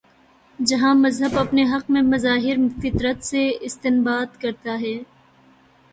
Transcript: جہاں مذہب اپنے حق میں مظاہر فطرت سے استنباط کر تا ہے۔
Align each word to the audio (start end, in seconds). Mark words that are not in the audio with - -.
جہاں 0.59 0.93
مذہب 0.95 1.37
اپنے 1.39 1.63
حق 1.63 1.91
میں 1.91 2.01
مظاہر 2.01 2.57
فطرت 2.81 3.23
سے 3.23 3.49
استنباط 3.61 4.41
کر 4.41 4.51
تا 4.63 4.79
ہے۔ 4.81 4.97